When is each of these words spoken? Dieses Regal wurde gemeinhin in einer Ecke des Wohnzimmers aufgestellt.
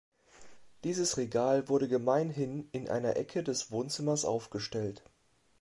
Dieses 0.83 1.17
Regal 1.17 1.69
wurde 1.69 1.87
gemeinhin 1.87 2.67
in 2.71 2.89
einer 2.89 3.17
Ecke 3.17 3.43
des 3.43 3.69
Wohnzimmers 3.69 4.25
aufgestellt. 4.25 5.03